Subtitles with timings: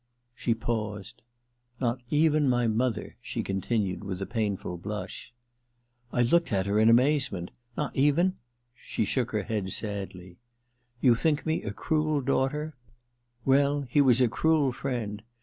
[0.21, 1.21] * She paused.
[1.79, 5.31] *Not even my mother,' she continued, with a psunfiil blush.
[6.11, 7.51] I looked at her in amazement.
[7.65, 8.35] * Not even?
[8.57, 10.29] * She shook her head sadly.
[10.29, 10.35] ^
[11.01, 12.73] You think me a cruel daughter?
[13.45, 15.21] Well— he was a cruel friend.